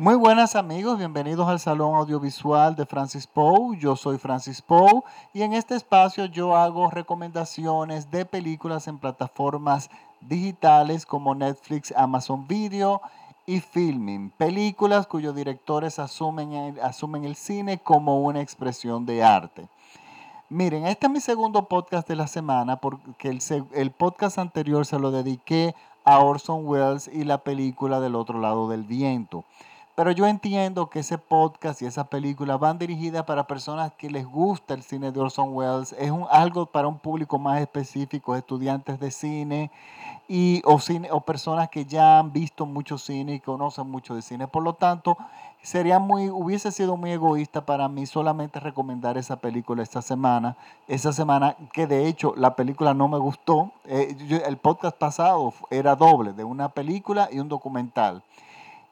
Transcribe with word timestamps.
Muy 0.00 0.14
buenas 0.14 0.54
amigos, 0.54 0.96
bienvenidos 0.96 1.48
al 1.48 1.58
Salón 1.58 1.96
Audiovisual 1.96 2.76
de 2.76 2.86
Francis 2.86 3.26
Poe. 3.26 3.76
Yo 3.80 3.96
soy 3.96 4.16
Francis 4.16 4.62
Poe 4.62 5.02
y 5.34 5.42
en 5.42 5.54
este 5.54 5.74
espacio 5.74 6.26
yo 6.26 6.56
hago 6.56 6.88
recomendaciones 6.88 8.08
de 8.08 8.24
películas 8.24 8.86
en 8.86 8.98
plataformas 8.98 9.90
digitales 10.20 11.04
como 11.04 11.34
Netflix, 11.34 11.92
Amazon 11.96 12.46
Video 12.46 13.02
y 13.44 13.58
Filming. 13.58 14.30
Películas 14.30 15.08
cuyos 15.08 15.34
directores 15.34 15.98
asumen 15.98 16.52
el, 16.52 16.80
asumen 16.80 17.24
el 17.24 17.34
cine 17.34 17.78
como 17.78 18.20
una 18.20 18.40
expresión 18.40 19.04
de 19.04 19.24
arte. 19.24 19.66
Miren, 20.48 20.86
este 20.86 21.08
es 21.08 21.12
mi 21.12 21.20
segundo 21.20 21.64
podcast 21.64 22.06
de 22.06 22.14
la 22.14 22.28
semana 22.28 22.76
porque 22.76 23.30
el, 23.30 23.40
el 23.74 23.90
podcast 23.90 24.38
anterior 24.38 24.86
se 24.86 25.00
lo 25.00 25.10
dediqué 25.10 25.74
a 26.04 26.20
Orson 26.20 26.64
Welles 26.68 27.10
y 27.12 27.24
la 27.24 27.38
película 27.38 27.98
del 27.98 28.14
otro 28.14 28.38
lado 28.38 28.68
del 28.68 28.84
viento. 28.84 29.44
Pero 29.98 30.12
yo 30.12 30.28
entiendo 30.28 30.88
que 30.88 31.00
ese 31.00 31.18
podcast 31.18 31.82
y 31.82 31.86
esa 31.86 32.04
película 32.04 32.56
van 32.56 32.78
dirigidas 32.78 33.24
para 33.24 33.48
personas 33.48 33.92
que 33.94 34.08
les 34.08 34.24
gusta 34.24 34.74
el 34.74 34.84
cine 34.84 35.10
de 35.10 35.18
Orson 35.18 35.52
Welles. 35.52 35.92
Es 35.98 36.12
un, 36.12 36.24
algo 36.30 36.66
para 36.66 36.86
un 36.86 37.00
público 37.00 37.36
más 37.36 37.60
específico, 37.60 38.36
estudiantes 38.36 39.00
de 39.00 39.10
cine 39.10 39.72
y, 40.28 40.62
o, 40.64 40.78
cine, 40.78 41.10
o 41.10 41.22
personas 41.22 41.68
que 41.68 41.84
ya 41.84 42.20
han 42.20 42.32
visto 42.32 42.64
mucho 42.64 42.96
cine 42.96 43.34
y 43.34 43.40
conocen 43.40 43.90
mucho 43.90 44.14
de 44.14 44.22
cine. 44.22 44.46
Por 44.46 44.62
lo 44.62 44.74
tanto, 44.74 45.18
sería 45.62 45.98
muy, 45.98 46.30
hubiese 46.30 46.70
sido 46.70 46.96
muy 46.96 47.10
egoísta 47.10 47.66
para 47.66 47.88
mí 47.88 48.06
solamente 48.06 48.60
recomendar 48.60 49.18
esa 49.18 49.34
película 49.40 49.82
esta 49.82 50.00
semana. 50.00 50.56
Esa 50.86 51.12
semana 51.12 51.56
que 51.72 51.88
de 51.88 52.06
hecho 52.06 52.34
la 52.36 52.54
película 52.54 52.94
no 52.94 53.08
me 53.08 53.18
gustó. 53.18 53.72
Eh, 53.84 54.16
el 54.46 54.58
podcast 54.58 54.96
pasado 54.96 55.52
era 55.70 55.96
doble, 55.96 56.34
de 56.34 56.44
una 56.44 56.68
película 56.68 57.28
y 57.32 57.40
un 57.40 57.48
documental. 57.48 58.22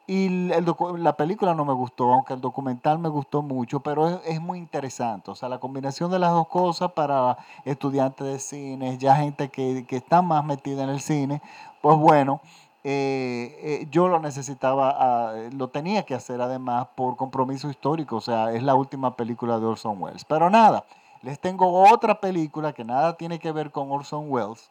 Y 0.06 0.26
el 0.52 0.74
la 0.98 1.16
película 1.16 1.54
no 1.54 1.64
me 1.64 1.72
gustó, 1.72 2.12
aunque 2.12 2.34
el 2.34 2.40
documental 2.40 2.98
me 2.98 3.08
gustó 3.08 3.42
mucho, 3.42 3.80
pero 3.80 4.08
es, 4.08 4.20
es, 4.24 4.40
muy 4.40 4.58
interesante. 4.58 5.32
O 5.32 5.34
sea, 5.34 5.48
la 5.48 5.58
combinación 5.58 6.12
de 6.12 6.20
las 6.20 6.30
dos 6.30 6.46
cosas 6.46 6.92
para 6.92 7.38
estudiantes 7.64 8.24
de 8.24 8.38
cine, 8.38 8.98
ya 8.98 9.16
gente 9.16 9.48
que, 9.48 9.84
que 9.84 9.96
está 9.96 10.22
más 10.22 10.44
metida 10.44 10.84
en 10.84 10.90
el 10.90 11.00
cine, 11.00 11.42
pues 11.82 11.96
bueno, 11.98 12.40
eh, 12.88 13.58
eh, 13.62 13.86
yo 13.90 14.06
lo 14.06 14.20
necesitaba, 14.20 14.94
ah, 14.96 15.34
lo 15.50 15.66
tenía 15.70 16.04
que 16.04 16.14
hacer 16.14 16.40
además 16.40 16.86
por 16.94 17.16
compromiso 17.16 17.68
histórico. 17.68 18.14
O 18.14 18.20
sea, 18.20 18.52
es 18.52 18.62
la 18.62 18.76
última 18.76 19.16
película 19.16 19.58
de 19.58 19.66
Orson 19.66 20.00
Welles. 20.00 20.24
Pero 20.24 20.50
nada, 20.50 20.84
les 21.22 21.40
tengo 21.40 21.90
otra 21.90 22.20
película 22.20 22.72
que 22.72 22.84
nada 22.84 23.16
tiene 23.16 23.40
que 23.40 23.50
ver 23.50 23.72
con 23.72 23.90
Orson 23.90 24.26
Welles. 24.28 24.70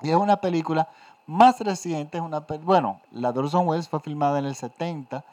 Y 0.00 0.08
es 0.08 0.16
una 0.16 0.38
película 0.38 0.88
más 1.26 1.60
reciente 1.60 2.18
es 2.18 2.24
una, 2.24 2.40
bueno, 2.62 3.00
la 3.10 3.30
Orson 3.30 3.66
Welles 3.66 3.88
fue 3.88 4.00
filmada 4.00 4.38
en 4.38 4.44
el 4.44 4.54
70, 4.54 5.24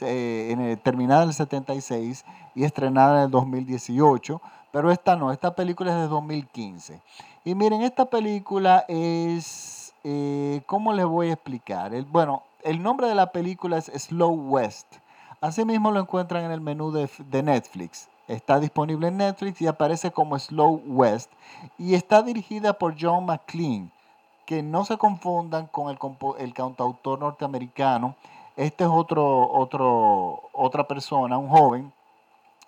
en 0.00 0.78
terminada 0.78 1.24
en 1.24 1.30
el 1.30 1.34
76 1.34 2.24
y 2.54 2.64
estrenada 2.64 3.18
en 3.18 3.24
el 3.24 3.30
2018, 3.30 4.40
pero 4.70 4.92
esta 4.92 5.16
no, 5.16 5.32
esta 5.32 5.54
película 5.54 5.90
es 5.90 5.96
de 5.96 6.06
2015. 6.06 7.00
Y 7.44 7.54
miren, 7.54 7.82
esta 7.82 8.04
película 8.04 8.84
es, 8.86 9.92
eh, 10.04 10.62
¿cómo 10.66 10.92
les 10.92 11.06
voy 11.06 11.30
a 11.30 11.32
explicar? 11.32 11.94
El, 11.94 12.04
bueno, 12.04 12.44
el 12.62 12.80
nombre 12.82 13.08
de 13.08 13.16
la 13.16 13.32
película 13.32 13.78
es 13.78 13.86
Slow 13.86 14.32
West. 14.32 14.86
Asimismo 15.40 15.90
lo 15.90 16.00
encuentran 16.00 16.44
en 16.44 16.52
el 16.52 16.60
menú 16.60 16.92
de, 16.92 17.10
de 17.30 17.42
Netflix. 17.42 18.08
Está 18.28 18.60
disponible 18.60 19.08
en 19.08 19.16
Netflix 19.16 19.60
y 19.60 19.66
aparece 19.66 20.12
como 20.12 20.38
Slow 20.38 20.82
West. 20.86 21.32
Y 21.78 21.94
está 21.94 22.22
dirigida 22.22 22.74
por 22.74 22.94
John 23.00 23.26
McLean 23.26 23.90
que 24.50 24.64
no 24.64 24.84
se 24.84 24.98
confundan 24.98 25.68
con 25.68 25.90
el, 25.90 25.98
el 26.40 26.52
cantautor 26.54 27.20
norteamericano. 27.20 28.16
Este 28.56 28.82
es 28.82 28.90
otro, 28.90 29.48
otro, 29.48 30.50
otra 30.52 30.88
persona, 30.88 31.38
un 31.38 31.48
joven. 31.48 31.92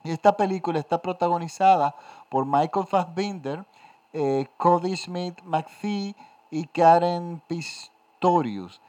Y 0.05 0.13
esta 0.13 0.37
película 0.37 0.79
está 0.79 1.03
protagonizada 1.03 1.93
por 2.29 2.47
Michael 2.47 2.87
Fassbinder, 2.87 3.65
eh, 4.13 4.47
Cody 4.59 4.97
Smith 4.97 5.41
McPhee 5.43 6.15
y 6.53 6.67
Karen 6.67 7.43
Pistorius. 7.49 8.81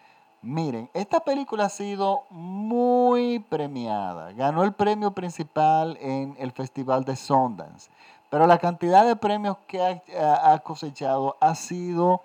Miren, 0.43 0.87
esta 0.93 1.19
película 1.19 1.65
ha 1.65 1.69
sido 1.69 2.25
muy 2.29 3.39
premiada. 3.39 4.33
Ganó 4.33 4.63
el 4.63 4.73
premio 4.73 5.09
principal 5.15 5.97
en 5.99 6.35
el 6.37 6.51
Festival 6.51 7.05
de 7.05 7.15
Sundance. 7.15 7.89
Pero 8.29 8.45
la 8.45 8.59
cantidad 8.59 9.03
de 9.03 9.15
premios 9.15 9.57
que 9.65 9.81
ha, 9.81 10.53
ha 10.53 10.59
cosechado 10.59 11.37
ha 11.39 11.55
sido 11.55 12.21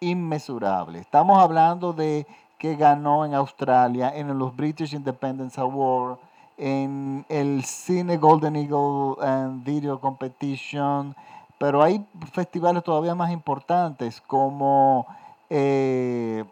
inmesurable. 0.00 0.98
Estamos 0.98 1.38
hablando 1.38 1.92
de 1.92 2.26
que 2.58 2.74
ganó 2.74 3.24
en 3.24 3.34
Australia, 3.34 4.12
en 4.14 4.36
los 4.38 4.56
British 4.56 4.94
Independence 4.94 5.60
Award, 5.60 6.18
en 6.56 7.24
el 7.28 7.64
Cine 7.64 8.16
Golden 8.16 8.56
Eagle 8.56 9.16
and 9.26 9.64
Video 9.64 10.00
Competition, 10.00 11.14
pero 11.58 11.82
hay 11.82 12.04
festivales 12.32 12.82
todavía 12.82 13.14
más 13.14 13.30
importantes 13.30 14.20
como 14.22 15.06
eh, 15.48 16.44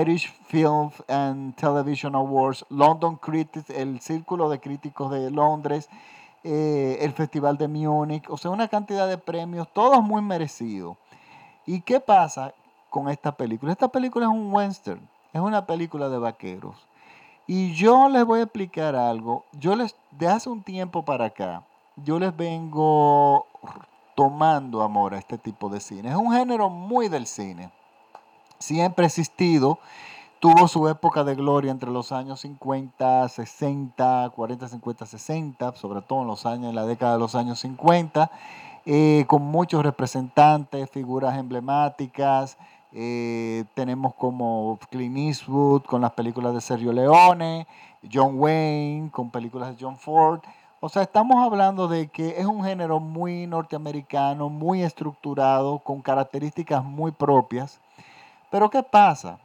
Irish 0.00 0.32
Film 0.46 0.90
and 1.08 1.54
Television 1.56 2.14
Awards, 2.14 2.64
London 2.70 3.16
Critics, 3.16 3.70
el 3.70 4.00
Círculo 4.00 4.48
de 4.48 4.60
Críticos 4.60 5.10
de 5.10 5.30
Londres, 5.30 5.88
eh, 6.44 6.98
el 7.00 7.12
Festival 7.12 7.56
de 7.56 7.66
Múnich, 7.66 8.28
o 8.28 8.36
sea, 8.36 8.50
una 8.52 8.68
cantidad 8.68 9.08
de 9.08 9.18
premios, 9.18 9.68
todos 9.72 10.02
muy 10.02 10.22
merecidos. 10.22 10.96
¿Y 11.68 11.82
qué 11.82 12.00
pasa 12.00 12.54
con 12.88 13.10
esta 13.10 13.32
película? 13.32 13.70
Esta 13.70 13.88
película 13.88 14.24
es 14.24 14.32
un 14.32 14.50
western, 14.50 15.06
es 15.34 15.40
una 15.42 15.66
película 15.66 16.08
de 16.08 16.16
vaqueros. 16.16 16.74
Y 17.46 17.74
yo 17.74 18.08
les 18.08 18.24
voy 18.24 18.40
a 18.40 18.44
explicar 18.44 18.96
algo. 18.96 19.44
Yo 19.52 19.76
les, 19.76 19.94
de 20.12 20.28
hace 20.28 20.48
un 20.48 20.62
tiempo 20.62 21.04
para 21.04 21.26
acá, 21.26 21.62
yo 21.96 22.18
les 22.18 22.34
vengo 22.34 23.46
tomando 24.14 24.80
amor 24.80 25.12
a 25.12 25.18
este 25.18 25.36
tipo 25.36 25.68
de 25.68 25.80
cine. 25.80 26.08
Es 26.08 26.16
un 26.16 26.32
género 26.32 26.70
muy 26.70 27.10
del 27.10 27.26
cine. 27.26 27.70
Siempre 28.58 29.04
ha 29.04 29.08
existido. 29.08 29.78
Tuvo 30.40 30.68
su 30.68 30.88
época 30.88 31.22
de 31.22 31.34
gloria 31.34 31.70
entre 31.70 31.90
los 31.90 32.12
años 32.12 32.40
50, 32.40 33.28
60, 33.28 34.32
40, 34.34 34.68
50, 34.68 35.04
60, 35.04 35.74
sobre 35.74 36.00
todo 36.00 36.22
en 36.22 36.28
los 36.28 36.46
años, 36.46 36.70
en 36.70 36.76
la 36.76 36.86
década 36.86 37.12
de 37.12 37.18
los 37.18 37.34
años 37.34 37.58
50. 37.60 38.30
Eh, 38.90 39.26
con 39.26 39.42
muchos 39.42 39.82
representantes, 39.82 40.88
figuras 40.88 41.36
emblemáticas. 41.36 42.56
Eh, 42.92 43.66
tenemos 43.74 44.14
como 44.14 44.78
Clint 44.88 45.18
Eastwood 45.18 45.82
con 45.82 46.00
las 46.00 46.12
películas 46.12 46.54
de 46.54 46.62
Sergio 46.62 46.90
Leone, 46.90 47.66
John 48.10 48.40
Wayne 48.40 49.10
con 49.10 49.30
películas 49.30 49.76
de 49.76 49.84
John 49.84 49.98
Ford. 49.98 50.40
O 50.80 50.88
sea, 50.88 51.02
estamos 51.02 51.36
hablando 51.36 51.86
de 51.86 52.08
que 52.08 52.40
es 52.40 52.46
un 52.46 52.64
género 52.64 52.98
muy 52.98 53.46
norteamericano, 53.46 54.48
muy 54.48 54.82
estructurado, 54.82 55.80
con 55.80 56.00
características 56.00 56.82
muy 56.82 57.12
propias. 57.12 57.82
Pero 58.50 58.70
¿qué 58.70 58.82
pasa? 58.82 59.38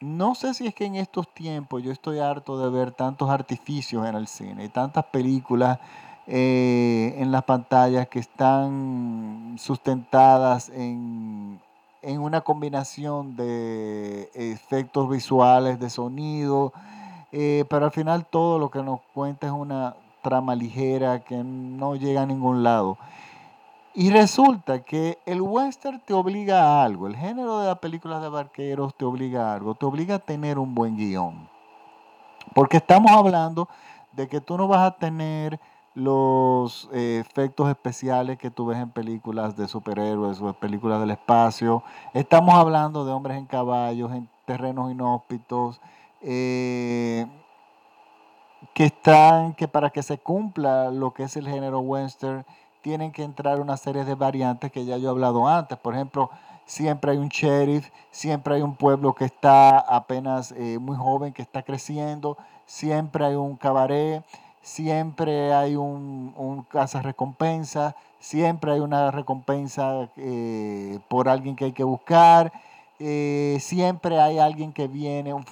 No 0.00 0.34
sé 0.34 0.52
si 0.52 0.66
es 0.66 0.74
que 0.74 0.86
en 0.86 0.96
estos 0.96 1.32
tiempos 1.32 1.80
yo 1.80 1.92
estoy 1.92 2.18
harto 2.18 2.58
de 2.58 2.76
ver 2.76 2.90
tantos 2.90 3.30
artificios 3.30 4.04
en 4.04 4.16
el 4.16 4.26
cine, 4.26 4.64
y 4.64 4.68
tantas 4.68 5.04
películas 5.04 5.78
eh, 6.26 7.14
en 7.18 7.30
las 7.32 7.44
pantallas 7.44 8.08
que 8.08 8.18
están 8.18 9.56
sustentadas 9.58 10.70
en, 10.70 11.60
una 12.02 12.42
combinación 12.42 13.36
de 13.36 14.30
efectos 14.34 15.08
visuales, 15.08 15.80
de 15.80 15.88
sonido, 15.88 16.72
eh, 17.32 17.64
pero 17.68 17.86
al 17.86 17.90
final 17.90 18.26
todo 18.26 18.58
lo 18.58 18.70
que 18.70 18.82
nos 18.82 19.00
cuenta 19.14 19.46
es 19.46 19.52
una 19.52 19.96
trama 20.22 20.54
ligera 20.54 21.20
que 21.20 21.42
no 21.42 21.96
llega 21.96 22.22
a 22.22 22.26
ningún 22.26 22.62
lado. 22.62 22.98
Y 23.94 24.10
resulta 24.10 24.82
que 24.82 25.18
el 25.24 25.40
western 25.40 26.00
te 26.00 26.14
obliga 26.14 26.62
a 26.62 26.84
algo, 26.84 27.06
el 27.06 27.16
género 27.16 27.60
de 27.60 27.68
las 27.68 27.78
películas 27.78 28.20
de 28.22 28.28
barqueros 28.28 28.94
te 28.96 29.04
obliga 29.04 29.50
a 29.50 29.54
algo, 29.54 29.74
te 29.74 29.86
obliga 29.86 30.16
a 30.16 30.18
tener 30.18 30.58
un 30.58 30.74
buen 30.74 30.96
guion. 30.96 31.48
Porque 32.54 32.78
estamos 32.78 33.10
hablando 33.12 33.68
de 34.12 34.26
que 34.28 34.40
tú 34.40 34.56
no 34.56 34.68
vas 34.68 34.86
a 34.86 34.96
tener 34.96 35.60
los 35.94 36.88
eh, 36.92 37.22
efectos 37.24 37.68
especiales 37.68 38.38
que 38.38 38.50
tú 38.50 38.66
ves 38.66 38.78
en 38.78 38.90
películas 38.90 39.56
de 39.56 39.68
superhéroes 39.68 40.40
o 40.40 40.48
en 40.48 40.54
películas 40.54 41.00
del 41.00 41.12
espacio. 41.12 41.82
Estamos 42.12 42.54
hablando 42.54 43.04
de 43.04 43.12
hombres 43.12 43.38
en 43.38 43.46
caballos, 43.46 44.12
en 44.12 44.28
terrenos 44.44 44.90
inhóspitos, 44.90 45.80
eh, 46.20 47.26
que 48.74 48.86
están, 48.86 49.54
que 49.54 49.68
para 49.68 49.90
que 49.90 50.02
se 50.02 50.18
cumpla 50.18 50.90
lo 50.90 51.14
que 51.14 51.24
es 51.24 51.36
el 51.36 51.46
género 51.46 51.80
western, 51.80 52.44
tienen 52.82 53.12
que 53.12 53.22
entrar 53.22 53.60
una 53.60 53.76
serie 53.76 54.04
de 54.04 54.14
variantes 54.14 54.72
que 54.72 54.84
ya 54.84 54.96
yo 54.96 55.08
he 55.08 55.10
hablado 55.10 55.46
antes. 55.46 55.78
Por 55.78 55.94
ejemplo, 55.94 56.28
siempre 56.66 57.12
hay 57.12 57.18
un 57.18 57.28
sheriff, 57.28 57.88
siempre 58.10 58.56
hay 58.56 58.62
un 58.62 58.74
pueblo 58.74 59.14
que 59.14 59.26
está 59.26 59.78
apenas 59.78 60.52
eh, 60.52 60.78
muy 60.80 60.96
joven, 60.96 61.32
que 61.32 61.42
está 61.42 61.62
creciendo, 61.62 62.36
siempre 62.66 63.24
hay 63.24 63.34
un 63.36 63.56
cabaret 63.56 64.24
siempre 64.64 65.52
hay 65.52 65.76
un, 65.76 66.32
un 66.36 66.62
casa 66.62 67.02
recompensa, 67.02 67.94
siempre 68.18 68.72
hay 68.72 68.80
una 68.80 69.10
recompensa 69.10 70.08
eh, 70.16 70.98
por 71.08 71.28
alguien 71.28 71.54
que 71.54 71.66
hay 71.66 71.72
que 71.72 71.84
buscar. 71.84 72.52
eh, 72.98 73.58
siempre 73.60 74.20
hay 74.20 74.38
alguien 74.38 74.72
que 74.72 74.88
viene, 74.88 75.34
un, 75.34 75.44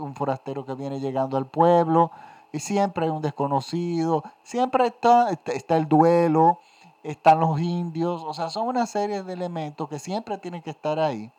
un 0.00 0.14
forastero 0.14 0.66
que 0.66 0.74
viene 0.74 1.00
llegando 1.00 1.36
al 1.36 1.46
pueblo, 1.46 2.10
y 2.52 2.60
siempre 2.60 3.04
hay 3.06 3.10
un 3.10 3.22
desconocido, 3.22 4.24
siempre 4.42 4.86
está, 4.86 5.30
está 5.30 5.76
el 5.76 5.86
duelo, 5.88 6.58
están 7.04 7.40
los 7.40 7.60
indios, 7.60 8.22
o 8.24 8.34
sea, 8.34 8.50
son 8.50 8.66
una 8.66 8.86
serie 8.86 9.22
de 9.22 9.32
elementos 9.34 9.88
que 9.88 9.98
siempre 9.98 10.38
tienen 10.38 10.62
que 10.62 10.70
estar 10.70 10.98
ahí. 10.98 11.30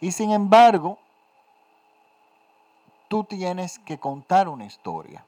Y 0.00 0.12
sin 0.12 0.30
embargo, 0.30 0.96
tú 3.08 3.24
tienes 3.24 3.78
que 3.80 3.98
contar 3.98 4.48
una 4.48 4.64
historia. 4.64 5.24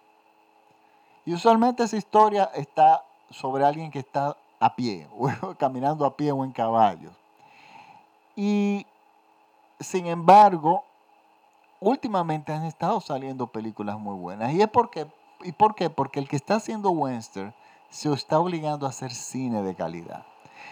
Y 1.26 1.34
usualmente 1.34 1.82
esa 1.82 1.96
historia 1.96 2.50
está 2.54 3.04
sobre 3.30 3.64
alguien 3.64 3.90
que 3.90 3.98
está 3.98 4.36
a 4.60 4.74
pie, 4.74 5.08
o 5.42 5.54
caminando 5.58 6.06
a 6.06 6.16
pie 6.16 6.32
o 6.32 6.44
en 6.44 6.52
caballo. 6.52 7.10
Y 8.36 8.86
sin 9.80 10.06
embargo, 10.06 10.84
últimamente 11.80 12.52
han 12.52 12.64
estado 12.64 13.00
saliendo 13.00 13.48
películas 13.48 13.98
muy 13.98 14.14
buenas. 14.14 14.52
¿Y 14.52 14.62
es 14.62 14.68
porque, 14.68 15.06
¿y 15.42 15.52
por 15.52 15.74
qué? 15.74 15.90
Porque 15.90 16.20
el 16.20 16.28
que 16.28 16.36
está 16.36 16.54
haciendo 16.54 16.90
western 16.90 17.52
se 17.90 18.12
está 18.12 18.38
obligando 18.38 18.86
a 18.86 18.90
hacer 18.90 19.12
cine 19.12 19.62
de 19.62 19.74
calidad. 19.74 20.24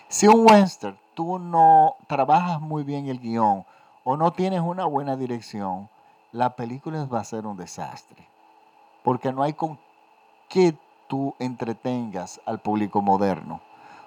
Si 0.08 0.28
un 0.28 0.48
western 0.48 0.98
tú 1.14 1.38
no 1.38 1.96
trabajas 2.06 2.60
muy 2.60 2.84
bien 2.84 3.08
el 3.08 3.18
guion 3.18 3.64
o 4.04 4.16
no 4.16 4.32
tienes 4.32 4.60
una 4.60 4.84
buena 4.84 5.16
dirección, 5.16 5.88
la 6.32 6.56
película 6.56 7.04
va 7.06 7.20
a 7.20 7.24
ser 7.24 7.46
un 7.46 7.56
desastre. 7.56 8.28
Porque 9.02 9.32
no 9.32 9.42
hay 9.42 9.54
qué 10.48 10.76
tú 11.08 11.34
entretengas 11.38 12.40
al 12.46 12.60
público 12.60 13.02
moderno. 13.02 13.60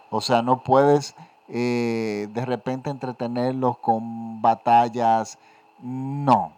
O 0.10 0.22
sea, 0.22 0.42
no 0.42 0.64
puedes 0.64 1.16
eh, 1.48 2.28
de 2.32 2.46
repente 2.46 2.90
entretenerlos 2.90 3.78
con 3.80 4.42
batallas. 4.42 5.38
No. 5.82 6.54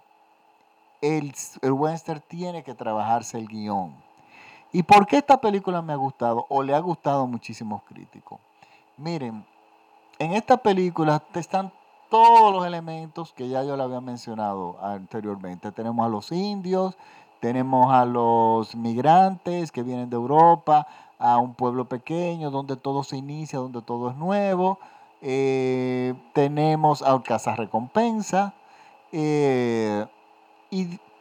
El, 1.01 1.33
el 1.61 1.71
western 1.71 2.21
tiene 2.27 2.63
que 2.63 2.73
trabajarse 2.73 3.37
el 3.37 3.47
guion. 3.47 3.93
¿Y 4.71 4.83
por 4.83 5.07
qué 5.07 5.17
esta 5.17 5.41
película 5.41 5.81
me 5.81 5.93
ha 5.93 5.95
gustado 5.95 6.45
o 6.49 6.61
le 6.61 6.75
ha 6.75 6.79
gustado 6.79 7.23
a 7.23 7.27
muchísimos 7.27 7.81
críticos? 7.83 8.39
Miren, 8.97 9.45
en 10.19 10.33
esta 10.33 10.57
película 10.57 11.23
están 11.33 11.71
todos 12.09 12.53
los 12.53 12.65
elementos 12.65 13.33
que 13.33 13.47
ya 13.47 13.63
yo 13.63 13.77
le 13.77 13.83
había 13.83 14.01
mencionado 14.01 14.77
anteriormente. 14.81 15.71
Tenemos 15.71 16.05
a 16.05 16.09
los 16.09 16.31
indios, 16.31 16.97
tenemos 17.39 17.91
a 17.93 18.05
los 18.05 18.75
migrantes 18.75 19.71
que 19.71 19.83
vienen 19.83 20.09
de 20.09 20.15
Europa, 20.15 20.87
a 21.17 21.37
un 21.37 21.53
pueblo 21.53 21.85
pequeño 21.85 22.51
donde 22.51 22.75
todo 22.75 23.03
se 23.03 23.17
inicia, 23.17 23.59
donde 23.59 23.81
todo 23.81 24.09
es 24.09 24.15
nuevo. 24.15 24.79
Eh, 25.21 26.13
tenemos 26.33 27.01
a 27.01 27.21
Casa 27.21 27.55
Recompensa. 27.55 28.53
Eh, 29.11 30.05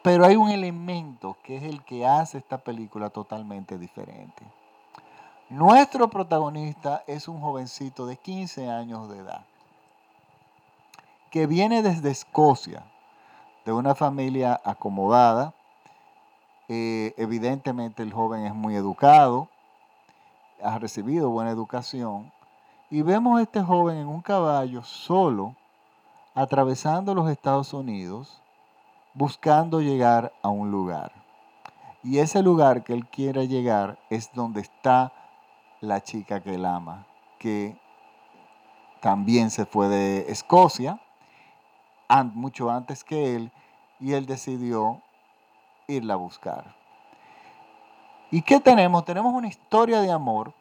pero 0.03 0.25
hay 0.25 0.37
un 0.37 0.51
elemento 0.51 1.37
que 1.43 1.57
es 1.57 1.63
el 1.65 1.83
que 1.83 2.07
hace 2.07 2.39
esta 2.39 2.59
película 2.59 3.11
totalmente 3.11 3.79
diferente. 3.79 4.43
Nuestro 5.49 6.09
protagonista 6.09 7.03
es 7.07 7.27
un 7.27 7.41
jovencito 7.41 8.07
de 8.07 8.17
15 8.17 8.71
años 8.71 9.09
de 9.09 9.19
edad 9.19 9.45
que 11.31 11.47
viene 11.47 11.83
desde 11.83 12.11
Escocia, 12.11 12.85
de 13.65 13.73
una 13.73 13.95
familia 13.95 14.61
acomodada. 14.65 15.55
Eh, 16.69 17.15
evidentemente 17.17 18.03
el 18.03 18.13
joven 18.13 18.45
es 18.45 18.55
muy 18.55 18.77
educado, 18.77 19.49
ha 20.63 20.79
recibido 20.79 21.31
buena 21.31 21.51
educación. 21.51 22.31
Y 22.91 23.03
vemos 23.03 23.39
a 23.39 23.43
este 23.43 23.63
joven 23.63 23.97
en 23.97 24.07
un 24.07 24.21
caballo 24.21 24.83
solo, 24.83 25.55
atravesando 26.35 27.15
los 27.15 27.31
Estados 27.31 27.73
Unidos, 27.73 28.43
buscando 29.15 29.81
llegar 29.81 30.33
a 30.43 30.51
un 30.51 30.71
lugar. 30.71 31.13
Y 32.03 32.19
ese 32.19 32.43
lugar 32.43 32.85
que 32.85 32.93
él 32.93 33.07
quiere 33.07 33.49
llegar 33.49 33.99
es 34.11 34.33
donde 34.33 34.61
está 34.61 35.13
la 35.81 36.03
chica 36.03 36.41
que 36.41 36.55
él 36.55 36.65
ama, 36.65 37.07
que 37.39 37.79
también 39.01 39.51
se 39.51 39.65
fue 39.65 39.89
de 39.89 40.31
Escocia, 40.31 41.01
mucho 42.35 42.71
antes 42.71 43.05
que 43.05 43.37
él, 43.37 43.53
y 44.01 44.13
él 44.13 44.27
decidió 44.27 45.03
irla 45.89 46.15
a 46.15 46.17
buscar. 46.19 46.77
¿Y 48.31 48.43
qué 48.43 48.61
tenemos? 48.61 49.07
Tenemos 49.07 49.33
una 49.33 49.49
historia 49.49 50.03
de 50.03 50.13
amor 50.13 50.53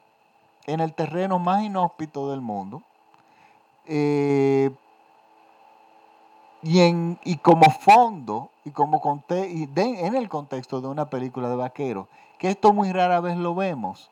en 0.66 0.80
el 0.80 0.94
terreno 0.94 1.38
más 1.38 1.64
inhóspito 1.64 2.30
del 2.32 2.40
mundo. 2.40 2.82
Eh, 3.86 4.72
y, 6.64 6.80
en, 6.80 7.20
y 7.26 7.38
como 7.38 7.70
fondo, 7.72 8.52
y 8.64 8.72
como 8.72 9.02
conté, 9.02 9.50
y 9.50 9.70
en 9.76 10.16
el 10.16 10.30
contexto 10.30 10.80
de 10.80 10.88
una 10.88 11.10
película 11.10 11.50
de 11.50 11.58
vaqueros, 11.58 12.08
que 12.40 12.50
esto 12.50 12.72
muy 12.72 12.94
rara 12.94 13.20
vez 13.20 13.36
lo 13.36 13.54
vemos. 13.54 14.10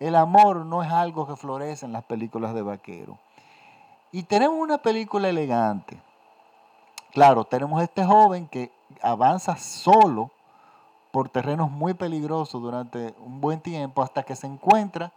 El 0.00 0.16
amor 0.16 0.66
no 0.66 0.82
es 0.82 0.90
algo 0.90 1.28
que 1.28 1.36
florece 1.36 1.86
en 1.86 1.92
las 1.92 2.04
películas 2.04 2.54
de 2.54 2.62
vaqueros. 2.62 3.16
Y 4.10 4.24
tenemos 4.24 4.56
una 4.58 4.78
película 4.78 5.28
elegante. 5.28 5.96
Claro, 7.12 7.44
tenemos 7.44 7.80
este 7.82 8.04
joven 8.04 8.48
que 8.48 8.72
avanza 9.00 9.56
solo 9.56 10.30
por 11.16 11.30
terrenos 11.30 11.70
muy 11.70 11.94
peligrosos 11.94 12.60
durante 12.60 13.14
un 13.24 13.40
buen 13.40 13.58
tiempo 13.60 14.02
hasta 14.02 14.22
que 14.22 14.36
se 14.36 14.46
encuentra 14.46 15.14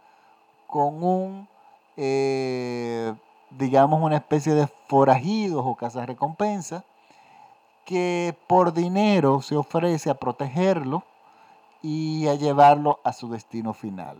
con 0.66 1.04
un, 1.04 1.46
eh, 1.98 3.12
digamos, 3.50 4.00
una 4.02 4.16
especie 4.16 4.54
de 4.54 4.66
forajidos 4.88 5.62
o 5.62 5.74
casas 5.74 6.06
recompensa 6.06 6.84
que 7.84 8.34
por 8.46 8.72
dinero 8.72 9.42
se 9.42 9.58
ofrece 9.58 10.08
a 10.08 10.14
protegerlo 10.14 11.02
y 11.82 12.28
a 12.28 12.34
llevarlo 12.34 12.98
a 13.04 13.12
su 13.12 13.28
destino 13.28 13.74
final. 13.74 14.16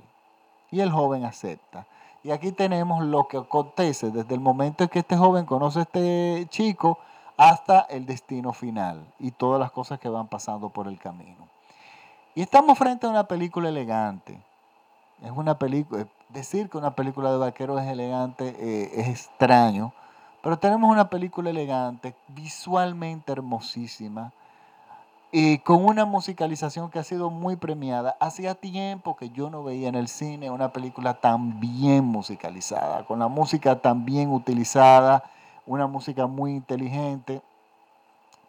Y 0.70 0.80
el 0.80 0.90
joven 0.90 1.24
acepta. 1.24 1.86
Y 2.22 2.30
aquí 2.30 2.52
tenemos 2.52 3.02
lo 3.02 3.26
que 3.26 3.38
acontece 3.38 4.10
desde 4.10 4.34
el 4.34 4.40
momento 4.40 4.84
en 4.84 4.90
que 4.90 4.98
este 4.98 5.16
joven 5.16 5.46
conoce 5.46 5.78
a 5.78 5.82
este 5.84 6.46
chico 6.50 6.98
hasta 7.38 7.80
el 7.88 8.04
destino 8.04 8.52
final 8.52 9.02
y 9.18 9.30
todas 9.30 9.58
las 9.58 9.72
cosas 9.72 9.98
que 9.98 10.10
van 10.10 10.28
pasando 10.28 10.68
por 10.68 10.86
el 10.86 10.98
camino. 10.98 11.49
Y 12.34 12.42
estamos 12.42 12.78
frente 12.78 13.06
a 13.06 13.10
una 13.10 13.24
película 13.24 13.68
elegante. 13.68 14.40
Es 15.22 15.32
una 15.32 15.58
película, 15.58 16.06
decir 16.28 16.70
que 16.70 16.78
una 16.78 16.94
película 16.94 17.32
de 17.32 17.38
vaqueros 17.38 17.82
es 17.82 17.88
elegante 17.88 18.54
eh, 18.58 18.90
es 18.94 19.08
extraño, 19.08 19.92
pero 20.42 20.58
tenemos 20.58 20.90
una 20.90 21.10
película 21.10 21.50
elegante, 21.50 22.14
visualmente 22.28 23.32
hermosísima, 23.32 24.32
y 25.32 25.58
con 25.58 25.84
una 25.84 26.06
musicalización 26.06 26.90
que 26.90 26.98
ha 26.98 27.04
sido 27.04 27.30
muy 27.30 27.56
premiada. 27.56 28.16
Hacía 28.20 28.54
tiempo 28.54 29.16
que 29.16 29.30
yo 29.30 29.50
no 29.50 29.62
veía 29.62 29.88
en 29.88 29.94
el 29.94 30.08
cine 30.08 30.50
una 30.50 30.72
película 30.72 31.14
tan 31.14 31.60
bien 31.60 32.04
musicalizada, 32.04 33.04
con 33.04 33.18
la 33.18 33.28
música 33.28 33.80
tan 33.80 34.04
bien 34.04 34.32
utilizada, 34.32 35.24
una 35.66 35.86
música 35.86 36.26
muy 36.26 36.52
inteligente 36.52 37.42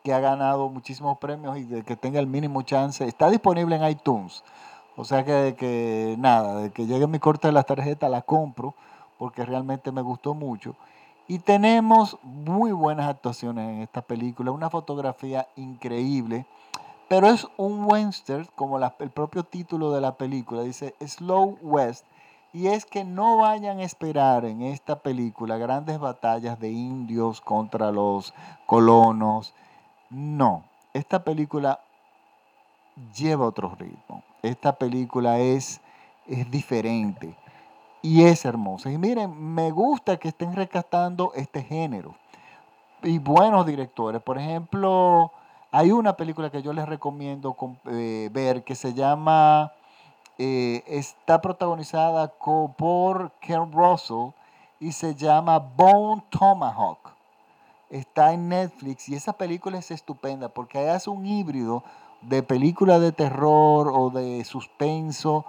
que 0.03 0.13
ha 0.13 0.19
ganado 0.19 0.69
muchísimos 0.69 1.17
premios 1.17 1.57
y 1.57 1.63
de 1.63 1.83
que 1.83 1.95
tenga 1.95 2.19
el 2.19 2.27
mínimo 2.27 2.61
chance. 2.63 3.05
Está 3.05 3.29
disponible 3.29 3.75
en 3.75 3.87
iTunes. 3.87 4.43
O 4.95 5.05
sea 5.05 5.23
que, 5.23 5.55
que 5.57 6.15
nada, 6.19 6.57
de 6.57 6.71
que 6.71 6.85
llegue 6.85 7.07
mi 7.07 7.19
corte 7.19 7.47
de 7.47 7.53
la 7.53 7.63
tarjeta 7.63 8.09
la 8.09 8.21
compro 8.21 8.75
porque 9.17 9.45
realmente 9.45 9.91
me 9.91 10.01
gustó 10.01 10.33
mucho. 10.33 10.75
Y 11.27 11.39
tenemos 11.39 12.17
muy 12.23 12.71
buenas 12.71 13.07
actuaciones 13.07 13.69
en 13.69 13.81
esta 13.81 14.01
película, 14.01 14.51
una 14.51 14.69
fotografía 14.69 15.47
increíble, 15.55 16.45
pero 17.07 17.27
es 17.27 17.47
un 17.55 17.85
western, 17.85 18.47
como 18.55 18.79
el 18.79 19.09
propio 19.11 19.43
título 19.43 19.91
de 19.91 20.01
la 20.01 20.15
película, 20.15 20.63
dice 20.63 20.95
Slow 21.05 21.59
West, 21.61 22.05
y 22.51 22.67
es 22.67 22.85
que 22.85 23.03
no 23.03 23.37
vayan 23.37 23.79
a 23.79 23.83
esperar 23.83 24.43
en 24.43 24.61
esta 24.61 24.99
película 24.99 25.57
grandes 25.57 25.99
batallas 25.99 26.59
de 26.59 26.71
indios 26.71 27.41
contra 27.41 27.91
los 27.91 28.33
colonos, 28.65 29.53
no, 30.11 30.65
esta 30.93 31.23
película 31.23 31.79
lleva 33.15 33.45
otro 33.45 33.75
ritmo. 33.79 34.23
Esta 34.41 34.73
película 34.73 35.39
es, 35.39 35.79
es 36.27 36.51
diferente 36.51 37.35
y 38.01 38.23
es 38.23 38.43
hermosa. 38.43 38.91
Y 38.91 38.97
miren, 38.97 39.53
me 39.53 39.71
gusta 39.71 40.17
que 40.17 40.27
estén 40.27 40.53
rescatando 40.53 41.31
este 41.33 41.63
género. 41.63 42.15
Y 43.03 43.19
buenos 43.19 43.65
directores. 43.65 44.21
Por 44.21 44.37
ejemplo, 44.37 45.31
hay 45.71 45.91
una 45.91 46.17
película 46.17 46.49
que 46.49 46.61
yo 46.61 46.73
les 46.73 46.87
recomiendo 46.87 47.55
eh, 47.85 48.29
ver 48.33 48.65
que 48.65 48.75
se 48.75 48.93
llama, 48.93 49.71
eh, 50.37 50.83
está 50.87 51.41
protagonizada 51.41 52.33
por 52.77 53.31
Ken 53.39 53.71
Russell 53.71 54.31
y 54.79 54.91
se 54.91 55.15
llama 55.15 55.57
Bone 55.57 56.21
Tomahawk 56.29 57.20
está 57.91 58.33
en 58.33 58.49
Netflix 58.49 59.09
y 59.09 59.15
esa 59.15 59.33
película 59.33 59.77
es 59.77 59.91
estupenda 59.91 60.49
porque 60.49 60.89
hace 60.89 61.09
un 61.09 61.25
híbrido 61.25 61.83
de 62.21 62.41
película 62.41 62.99
de 62.99 63.11
terror 63.11 63.91
o 63.93 64.09
de 64.09 64.43
suspenso 64.45 65.45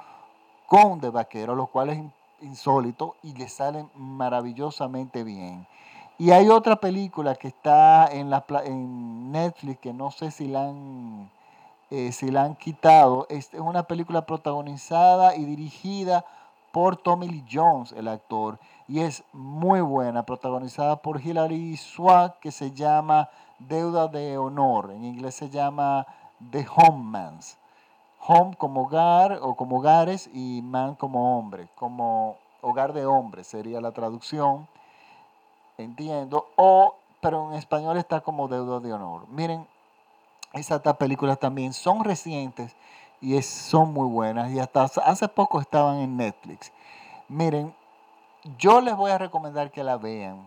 con 0.66 1.00
de 1.00 1.10
vaquero, 1.10 1.54
lo 1.54 1.66
cual 1.66 1.90
es 1.90 2.02
insólito 2.40 3.14
y 3.22 3.32
le 3.34 3.48
salen 3.48 3.88
maravillosamente 3.94 5.22
bien. 5.22 5.66
Y 6.18 6.30
hay 6.30 6.48
otra 6.48 6.76
película 6.76 7.34
que 7.34 7.48
está 7.48 8.06
en, 8.06 8.30
la, 8.30 8.44
Netflix 8.68 9.80
que 9.80 9.92
no 9.92 10.10
sé 10.10 10.30
si 10.30 10.46
la 10.46 10.68
han, 10.68 11.30
eh, 11.90 12.12
si 12.12 12.30
la 12.30 12.44
han 12.44 12.54
quitado. 12.56 13.26
Es 13.28 13.50
una 13.54 13.84
película 13.84 14.24
protagonizada 14.26 15.36
y 15.36 15.44
dirigida 15.44 16.24
por 16.70 16.96
Tommy 16.96 17.28
Lee 17.28 17.44
Jones, 17.50 17.92
el 17.92 18.08
actor. 18.08 18.58
Y 18.92 19.00
es 19.00 19.24
muy 19.32 19.80
buena, 19.80 20.26
protagonizada 20.26 20.96
por 20.96 21.18
Hilary 21.18 21.78
Swank, 21.78 22.34
que 22.40 22.52
se 22.52 22.72
llama 22.72 23.30
Deuda 23.58 24.06
de 24.06 24.36
Honor. 24.36 24.90
En 24.90 25.06
inglés 25.06 25.34
se 25.34 25.48
llama 25.48 26.06
The 26.50 26.66
Homemans. 26.76 27.56
Home 28.26 28.54
como 28.54 28.82
hogar 28.82 29.38
o 29.40 29.54
como 29.54 29.78
hogares 29.78 30.28
y 30.34 30.60
man 30.60 30.94
como 30.94 31.38
hombre, 31.38 31.68
como 31.74 32.36
hogar 32.60 32.92
de 32.92 33.06
hombre 33.06 33.44
sería 33.44 33.80
la 33.80 33.92
traducción 33.92 34.68
entiendo, 35.78 36.48
o, 36.56 36.94
pero 37.22 37.50
en 37.50 37.54
español 37.54 37.96
está 37.96 38.20
como 38.20 38.46
deuda 38.46 38.78
de 38.78 38.92
honor. 38.92 39.26
Miren, 39.28 39.66
esas 40.52 40.82
películas 40.98 41.38
también 41.38 41.72
son 41.72 42.04
recientes 42.04 42.76
y 43.22 43.40
son 43.40 43.94
muy 43.94 44.06
buenas 44.06 44.52
y 44.52 44.60
hasta 44.60 44.82
hace 44.82 45.28
poco 45.28 45.62
estaban 45.62 45.96
en 46.00 46.18
Netflix. 46.18 46.70
Miren, 47.26 47.74
yo 48.58 48.80
les 48.80 48.96
voy 48.96 49.10
a 49.10 49.18
recomendar 49.18 49.70
que 49.70 49.84
la 49.84 49.96
vean 49.96 50.44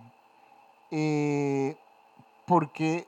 eh, 0.92 1.78
porque 2.46 3.08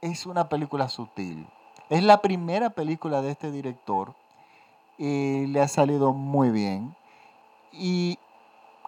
es 0.00 0.26
una 0.26 0.48
película 0.48 0.88
sutil. 0.88 1.46
Es 1.88 2.02
la 2.02 2.20
primera 2.20 2.70
película 2.70 3.22
de 3.22 3.30
este 3.30 3.50
director 3.50 4.14
y 4.98 5.46
le 5.46 5.60
ha 5.60 5.68
salido 5.68 6.12
muy 6.12 6.50
bien. 6.50 6.94
Y 7.72 8.18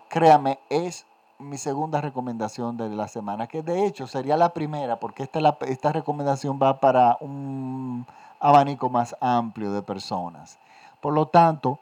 créame, 0.09 0.59
es 0.68 1.06
mi 1.38 1.56
segunda 1.56 2.00
recomendación 2.00 2.76
de 2.76 2.90
la 2.90 3.09
semana, 3.09 3.47
que 3.47 3.62
de 3.62 3.87
hecho 3.87 4.06
sería 4.06 4.37
la 4.37 4.52
primera, 4.52 5.00
porque 5.00 5.23
esta, 5.23 5.56
esta 5.62 5.92
recomendación 5.92 6.59
va 6.62 6.80
para 6.80 7.16
un 7.20 8.06
abanico 8.38 8.90
más 8.90 9.16
amplio 9.20 9.73
de 9.73 9.82
personas. 9.82 10.59
Por 11.00 11.14
lo 11.14 11.26
tanto, 11.26 11.78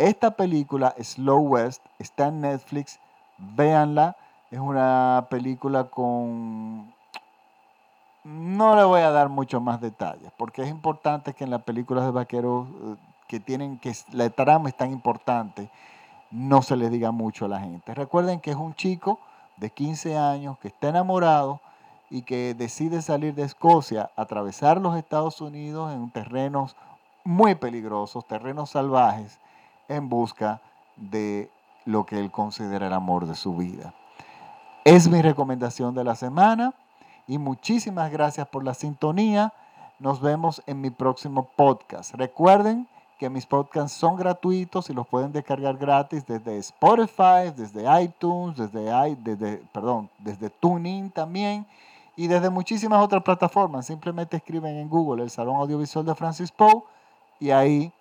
esta 0.00 0.32
película, 0.32 0.94
Slow 0.98 1.40
West, 1.40 1.84
está 1.98 2.28
en 2.28 2.40
Netflix, 2.40 2.98
véanla, 3.38 4.16
es 4.50 4.58
una 4.58 5.26
película 5.30 5.84
con... 5.84 6.92
No 8.24 8.76
le 8.76 8.84
voy 8.84 9.00
a 9.00 9.10
dar 9.10 9.28
mucho 9.28 9.60
más 9.60 9.80
detalles, 9.80 10.30
porque 10.36 10.62
es 10.62 10.68
importante 10.68 11.32
que 11.32 11.44
en 11.44 11.50
las 11.50 11.62
películas 11.62 12.04
de 12.04 12.10
vaqueros 12.10 12.68
eh, 12.68 12.96
que 13.28 13.40
tienen 13.40 13.78
que 13.78 13.92
la 14.12 14.28
trama 14.30 14.68
es 14.68 14.76
tan 14.76 14.90
importante 14.90 15.70
no 16.30 16.62
se 16.62 16.76
le 16.76 16.90
diga 16.90 17.10
mucho 17.10 17.44
a 17.44 17.48
la 17.48 17.60
gente. 17.60 17.94
Recuerden 17.94 18.40
que 18.40 18.50
es 18.50 18.56
un 18.56 18.74
chico 18.74 19.18
de 19.56 19.70
15 19.70 20.16
años 20.16 20.58
que 20.58 20.68
está 20.68 20.88
enamorado 20.88 21.60
y 22.08 22.22
que 22.22 22.54
decide 22.54 23.02
salir 23.02 23.34
de 23.34 23.42
Escocia, 23.42 24.10
atravesar 24.16 24.80
los 24.80 24.96
Estados 24.96 25.40
Unidos 25.40 25.92
en 25.92 26.10
terrenos 26.10 26.76
muy 27.24 27.54
peligrosos, 27.54 28.26
terrenos 28.26 28.70
salvajes, 28.70 29.38
en 29.90 30.08
busca 30.08 30.62
de 30.96 31.50
lo 31.84 32.06
que 32.06 32.18
él 32.18 32.30
considera 32.30 32.86
el 32.86 32.92
amor 32.92 33.26
de 33.26 33.34
su 33.34 33.56
vida. 33.56 33.92
Es 34.84 35.08
mi 35.08 35.20
recomendación 35.20 35.94
de 35.94 36.04
la 36.04 36.14
semana 36.14 36.72
y 37.26 37.38
muchísimas 37.38 38.10
gracias 38.10 38.48
por 38.48 38.64
la 38.64 38.74
sintonía. 38.74 39.52
Nos 39.98 40.20
vemos 40.20 40.62
en 40.66 40.80
mi 40.80 40.90
próximo 40.90 41.50
podcast. 41.56 42.14
Recuerden 42.14 42.88
que 43.18 43.28
mis 43.28 43.44
podcasts 43.44 43.98
son 43.98 44.16
gratuitos 44.16 44.88
y 44.88 44.94
los 44.94 45.06
pueden 45.06 45.32
descargar 45.32 45.76
gratis 45.76 46.24
desde 46.24 46.56
Spotify, 46.58 47.52
desde 47.54 48.02
iTunes, 48.02 48.56
desde, 48.56 49.16
desde, 49.16 49.56
perdón, 49.72 50.08
desde 50.18 50.48
TuneIn 50.48 51.10
también 51.10 51.66
y 52.16 52.28
desde 52.28 52.48
muchísimas 52.48 53.02
otras 53.02 53.22
plataformas. 53.22 53.86
Simplemente 53.86 54.36
escriben 54.36 54.76
en 54.76 54.88
Google 54.88 55.24
el 55.24 55.30
Salón 55.30 55.56
Audiovisual 55.56 56.06
de 56.06 56.14
Francis 56.14 56.50
Poe 56.50 56.82
y 57.38 57.50
ahí 57.50 57.92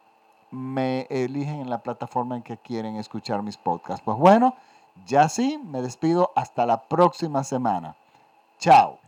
me 0.51 1.07
eligen 1.09 1.61
en 1.61 1.69
la 1.69 1.83
plataforma 1.83 2.35
en 2.35 2.43
que 2.43 2.57
quieren 2.57 2.95
escuchar 2.95 3.43
mis 3.43 3.57
podcasts. 3.57 4.03
Pues 4.03 4.17
bueno, 4.17 4.55
ya 5.05 5.29
sí, 5.29 5.59
me 5.63 5.81
despido 5.81 6.31
hasta 6.35 6.65
la 6.65 6.81
próxima 6.83 7.43
semana. 7.43 7.95
Chao. 8.59 8.98